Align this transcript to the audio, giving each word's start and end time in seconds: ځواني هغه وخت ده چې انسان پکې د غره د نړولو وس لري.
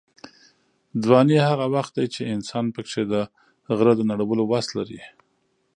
ځواني 1.03 1.37
هغه 1.47 1.65
وخت 1.75 1.91
ده 1.97 2.05
چې 2.13 2.31
انسان 2.35 2.65
پکې 2.75 3.01
د 3.11 3.13
غره 3.77 3.93
د 3.97 4.01
نړولو 4.11 4.43
وس 4.51 4.67
لري. 4.77 5.01